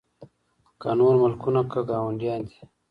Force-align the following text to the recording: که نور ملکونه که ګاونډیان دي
که 0.81 0.89
نور 0.99 1.13
ملکونه 1.21 1.61
که 1.71 1.79
ګاونډیان 1.89 2.41
دي 2.47 2.57